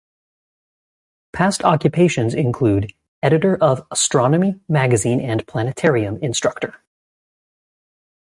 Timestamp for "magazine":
4.67-5.19